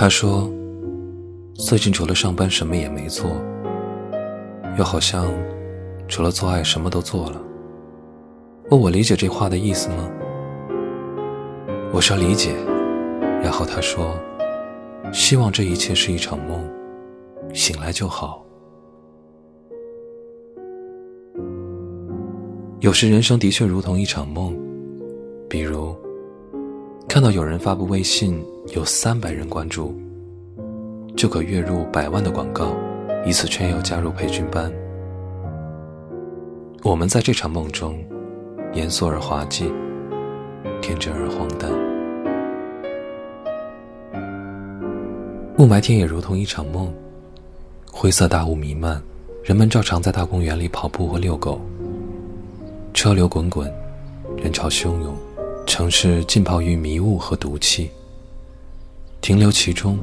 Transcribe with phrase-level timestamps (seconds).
[0.00, 0.50] 他说
[1.52, 3.30] ：“最近除了上班，什么也没做。
[4.78, 5.30] 又好像
[6.08, 7.38] 除了做爱，什么都做了。
[8.70, 10.08] 哦，我理解这话的意思吗？
[11.92, 12.54] 我说理解。
[13.42, 14.18] 然后他说：
[15.12, 16.66] 希望这一切是一场梦，
[17.52, 18.42] 醒来就好。
[22.80, 24.56] 有时人生的确如同一场梦，
[25.46, 25.94] 比如。”
[27.12, 28.40] 看到有人发布微信，
[28.76, 29.92] 有三百人关注，
[31.16, 32.72] 就可月入百万的广告，
[33.26, 34.72] 以此劝诱加入培训班。
[36.84, 37.98] 我们在这场梦中，
[38.74, 39.72] 严肃而滑稽，
[40.80, 41.68] 天真而荒诞。
[45.58, 46.94] 雾霾天也如同一场梦，
[47.90, 49.02] 灰色大雾弥漫，
[49.42, 51.60] 人们照常在大公园里跑步或遛狗，
[52.94, 53.68] 车流滚滚，
[54.36, 55.12] 人潮汹涌。
[55.66, 57.90] 城市浸泡于迷雾和毒气，
[59.20, 59.98] 停留其中，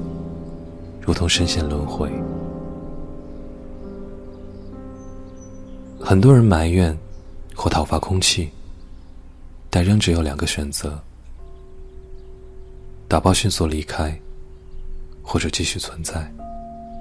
[1.02, 2.09] 如同深陷轮回。
[5.99, 6.97] 很多人埋怨
[7.53, 8.49] 或讨伐空气，
[9.69, 10.97] 但仍只有两个选择：
[13.08, 14.17] 打包迅速离开，
[15.21, 16.31] 或者继续存在，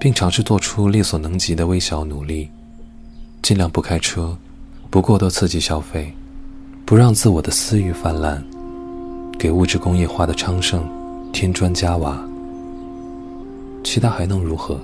[0.01, 2.51] 并尝试做出力所能及的微小努力，
[3.43, 4.37] 尽量不开车，
[4.91, 6.13] 不过多刺激消费。
[6.87, 8.43] 不让自我的私欲泛滥，
[9.37, 10.89] 给物质工业化的昌盛
[11.33, 12.25] 添砖加瓦，
[13.83, 14.79] 其他还能如何？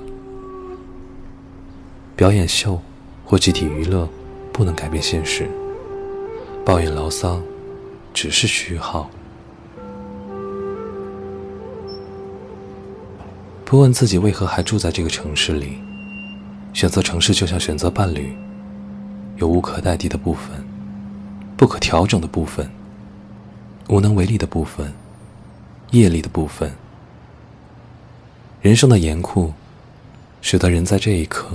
[2.16, 2.76] 表演秀
[3.24, 4.08] 或集体娱乐
[4.52, 5.48] 不能改变现实，
[6.66, 7.40] 抱怨牢骚
[8.12, 9.08] 只是虚号。
[13.64, 15.78] 不问自己为何还住在这个城市里，
[16.74, 18.34] 选择城市就像选择伴侣，
[19.36, 20.71] 有无可代替的部分。
[21.62, 22.68] 不可调整的部分，
[23.88, 24.92] 无能为力的部分，
[25.92, 26.68] 业力的部分。
[28.60, 29.52] 人生的严酷，
[30.40, 31.50] 使得人在这一刻，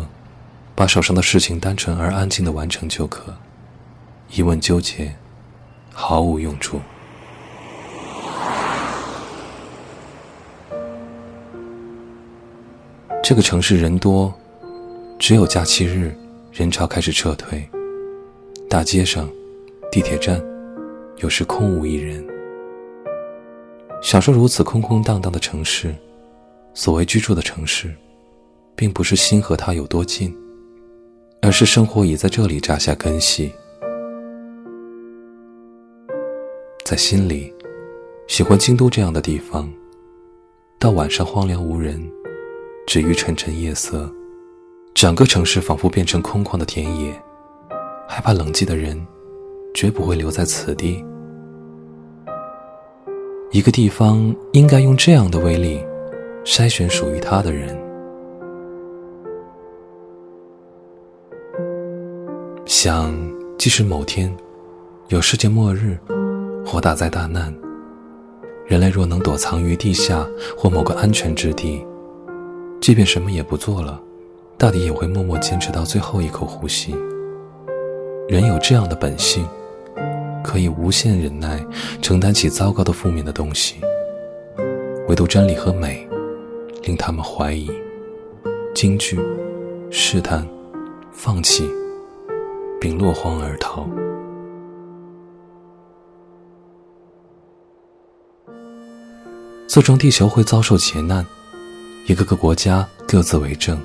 [0.75, 3.35] 把手上的事情单纯而安静的完成就可，
[4.31, 5.13] 一问纠结，
[5.91, 6.79] 毫无用处。
[13.21, 14.33] 这个城市人多，
[15.19, 16.17] 只有假期日，
[16.53, 17.69] 人潮开始撤退，
[18.69, 19.29] 大街上。
[19.99, 20.39] 地铁站，
[21.23, 22.23] 有时空无一人。
[23.99, 25.91] 享受如此空空荡荡的城市，
[26.75, 27.91] 所谓居住的城市，
[28.75, 30.31] 并不是心和它有多近，
[31.41, 33.51] 而是生活已在这里扎下根系。
[36.85, 37.51] 在心里，
[38.27, 39.67] 喜欢京都这样的地方。
[40.79, 41.99] 到晚上荒凉无人，
[42.85, 44.07] 只余沉沉夜色，
[44.93, 47.19] 整个城市仿佛变成空旷的田野。
[48.07, 49.16] 害怕冷寂的人。
[49.73, 51.03] 绝不会留在此地。
[53.51, 55.79] 一个地方应该用这样的威力
[56.43, 57.75] 筛选属于他的人。
[62.65, 63.13] 想，
[63.57, 64.33] 即使某天
[65.07, 65.97] 有世界末日
[66.65, 67.53] 或大灾大难，
[68.65, 71.83] 人类若能躲藏于地下或某个安全之地，
[72.81, 73.99] 即便什么也不做了，
[74.57, 76.93] 大抵也会默默坚持到最后一口呼吸。
[78.27, 79.47] 人有这样的本性。
[80.47, 81.61] 可以无限忍耐，
[82.01, 83.75] 承担起糟糕的、负面的东西，
[85.09, 86.07] 唯独真理和美，
[86.85, 87.69] 令他们怀疑、
[88.73, 89.19] 惊惧、
[89.91, 90.47] 试探、
[91.11, 91.69] 放弃，
[92.79, 93.85] 并落荒而逃。
[99.67, 101.25] 最终，地球会遭受劫难，
[102.05, 103.77] 一个个国家各自为政，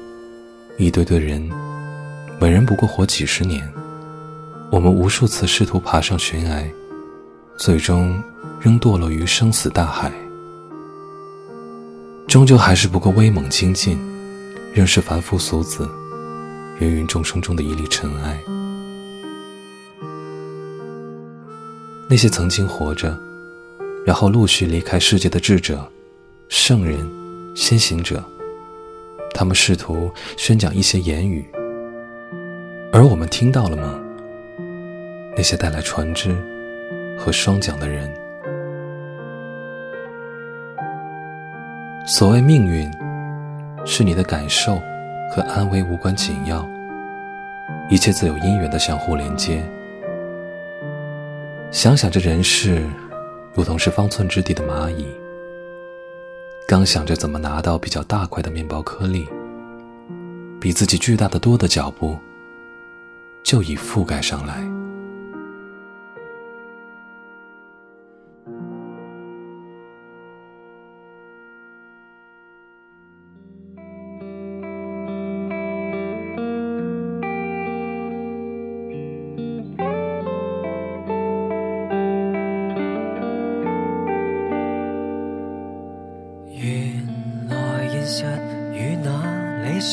[0.78, 1.40] 一堆堆人，
[2.40, 3.81] 每人不过活几十年。
[4.72, 6.64] 我们无数次试图爬上悬崖，
[7.58, 8.20] 最终
[8.58, 10.10] 仍堕落于生死大海。
[12.26, 13.98] 终究还是不够威猛精进，
[14.72, 15.86] 仍是凡夫俗子，
[16.80, 18.38] 芸芸众生中的一粒尘埃。
[22.08, 23.14] 那些曾经活着，
[24.06, 25.86] 然后陆续离开世界的智者、
[26.48, 26.98] 圣人、
[27.54, 28.24] 先行者，
[29.34, 31.44] 他们试图宣讲一些言语，
[32.90, 34.01] 而我们听到了吗？
[35.34, 36.28] 那些带来船只
[37.18, 38.10] 和双桨的人。
[42.06, 42.90] 所谓命运，
[43.86, 44.76] 是你的感受
[45.34, 46.66] 和安危无关紧要，
[47.88, 49.62] 一切自有因缘的相互连接。
[51.70, 52.82] 想想这人世，
[53.54, 55.06] 如同是方寸之地的蚂蚁，
[56.68, 59.26] 刚想着怎么拿到比较大块的面包颗粒，
[60.60, 62.16] 比自己巨大的多的脚步
[63.42, 64.81] 就已覆盖上来。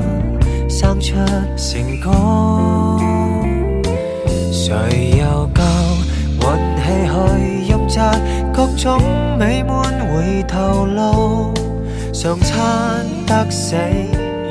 [0.69, 1.15] 生出
[1.55, 2.99] 成功，
[4.51, 5.61] 谁又够
[6.39, 8.11] 运气去阴杂
[8.53, 8.99] 各种
[9.37, 9.83] 美满？
[10.15, 11.53] 回头路
[12.13, 13.75] 常餐得死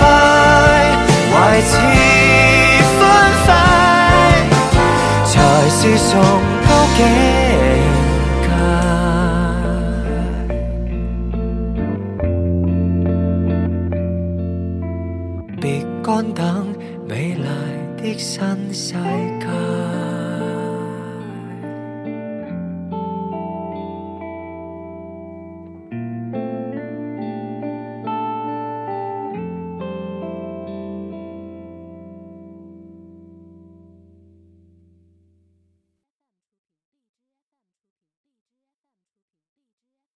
[0.00, 0.02] 败，
[1.32, 1.72] 怀似
[2.88, 2.98] 欢
[3.44, 3.46] 快，
[5.24, 5.30] 才
[5.68, 6.10] 是崇
[6.64, 6.98] 高境
[11.76, 11.78] 界。
[15.60, 15.62] 别
[16.02, 16.42] 干等。
[18.16, 19.41] weeks on